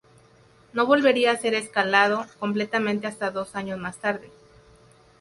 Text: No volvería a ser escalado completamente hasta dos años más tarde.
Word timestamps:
No 0.73 0.87
volvería 0.87 1.29
a 1.31 1.37
ser 1.37 1.53
escalado 1.53 2.25
completamente 2.39 3.05
hasta 3.05 3.29
dos 3.29 3.55
años 3.55 3.77
más 3.77 3.97
tarde. 3.99 4.31